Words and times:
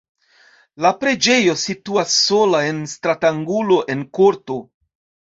La 0.83 0.91
preĝejo 1.01 1.53
situas 1.63 2.15
sola 2.21 2.61
en 2.69 2.79
stratangulo 2.93 3.77
en 3.97 4.01
korto. 4.21 4.57